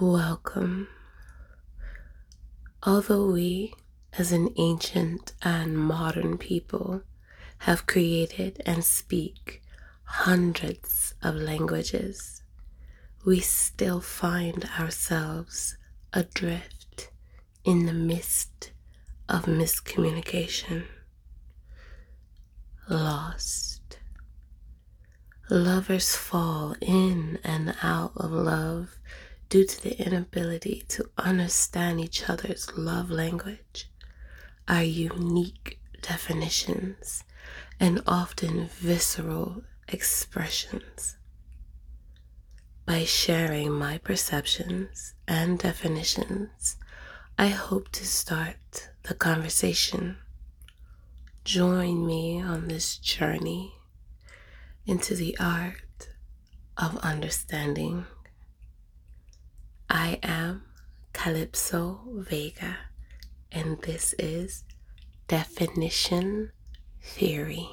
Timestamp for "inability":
30.00-30.84